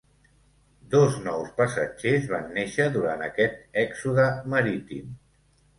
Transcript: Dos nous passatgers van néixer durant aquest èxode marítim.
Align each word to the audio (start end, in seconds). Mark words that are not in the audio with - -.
Dos 0.93 1.19
nous 1.27 1.51
passatgers 1.59 2.27
van 2.33 2.49
néixer 2.57 2.89
durant 2.99 3.25
aquest 3.29 3.81
èxode 3.87 4.31
marítim. 4.57 5.19